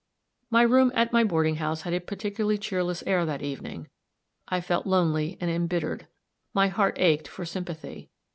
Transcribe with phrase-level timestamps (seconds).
[0.49, 3.87] My room at my boarding house had a particularly cheerless air that evening;
[4.47, 6.07] I felt lonely and embittered.
[6.55, 8.09] My heart ached for sympathy.